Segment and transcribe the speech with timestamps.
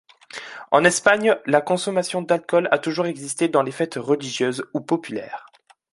[0.71, 5.45] En Espagne, la consommation d’alcool a toujours existé dans les fêtes religieuses ou populaires.